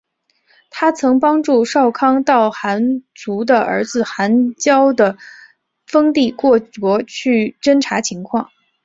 [0.71, 5.15] 她曾帮助少康到寒浞的儿子寒浇的
[5.85, 8.49] 封地过国去侦察情况。